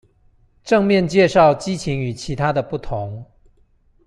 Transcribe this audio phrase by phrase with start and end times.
[0.63, 3.23] 正面介紹激情與其他的不同